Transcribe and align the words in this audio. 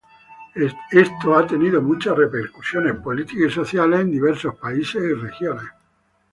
Esto 0.91 1.37
ha 1.37 1.45
tenido 1.45 1.79
muchas 1.79 2.17
repercusiones 2.17 2.95
políticas 3.01 3.51
y 3.51 3.53
sociales 3.53 3.99
en 3.99 4.09
diversos 4.09 4.55
países 4.55 4.95
y 5.03 5.13
regiones. 5.13 5.65